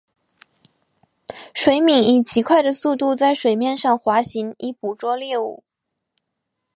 [1.53, 5.63] 水黾以极快的速度在水面上滑行以捕捉猎物。